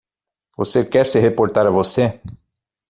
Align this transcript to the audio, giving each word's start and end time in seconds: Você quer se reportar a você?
Você 0.57 0.83
quer 0.83 1.05
se 1.05 1.19
reportar 1.19 1.67
a 1.67 1.69
você? 1.69 2.19